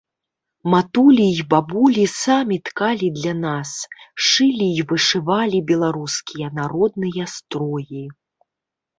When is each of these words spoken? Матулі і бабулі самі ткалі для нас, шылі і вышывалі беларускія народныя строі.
Матулі 0.73 1.25
і 1.41 1.43
бабулі 1.51 2.05
самі 2.13 2.55
ткалі 2.69 3.07
для 3.17 3.33
нас, 3.43 3.73
шылі 4.29 4.69
і 4.79 4.85
вышывалі 4.93 5.59
беларускія 5.73 6.47
народныя 6.61 7.23
строі. 7.35 8.03